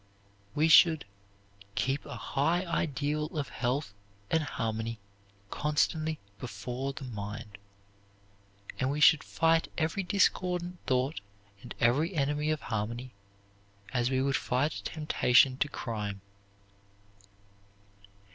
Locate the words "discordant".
10.01-10.79